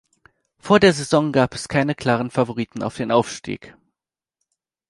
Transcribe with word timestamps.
Vor 0.57 0.79
der 0.79 0.93
Saison 0.93 1.31
gab 1.31 1.53
es 1.53 1.67
keine 1.67 1.93
klaren 1.93 2.31
Favoriten 2.31 2.81
auf 2.81 2.97
den 2.97 3.11
Aufstieg. 3.11 3.75